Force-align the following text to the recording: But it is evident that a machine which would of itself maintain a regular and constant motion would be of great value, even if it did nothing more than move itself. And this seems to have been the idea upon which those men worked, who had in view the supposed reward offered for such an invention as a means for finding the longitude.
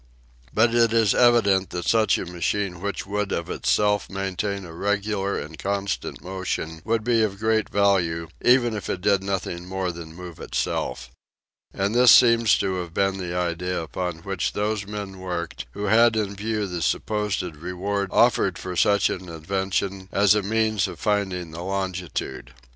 But 0.51 0.73
it 0.73 0.93
is 0.93 1.13
evident 1.13 1.69
that 1.69 1.93
a 2.17 2.25
machine 2.25 2.81
which 2.81 3.05
would 3.05 3.31
of 3.31 3.51
itself 3.51 4.09
maintain 4.09 4.65
a 4.65 4.73
regular 4.73 5.37
and 5.37 5.59
constant 5.59 6.23
motion 6.23 6.81
would 6.83 7.03
be 7.03 7.21
of 7.21 7.37
great 7.37 7.69
value, 7.69 8.27
even 8.43 8.73
if 8.75 8.89
it 8.89 9.01
did 9.01 9.21
nothing 9.23 9.67
more 9.67 9.91
than 9.91 10.15
move 10.15 10.39
itself. 10.39 11.11
And 11.71 11.93
this 11.93 12.09
seems 12.11 12.57
to 12.57 12.77
have 12.77 12.95
been 12.95 13.19
the 13.19 13.37
idea 13.37 13.79
upon 13.79 14.23
which 14.23 14.53
those 14.53 14.87
men 14.87 15.19
worked, 15.19 15.67
who 15.73 15.83
had 15.83 16.15
in 16.15 16.35
view 16.35 16.65
the 16.65 16.81
supposed 16.81 17.43
reward 17.57 18.09
offered 18.11 18.57
for 18.57 18.75
such 18.75 19.07
an 19.11 19.29
invention 19.29 20.09
as 20.11 20.33
a 20.33 20.41
means 20.41 20.85
for 20.85 20.95
finding 20.95 21.51
the 21.51 21.61
longitude. 21.61 22.55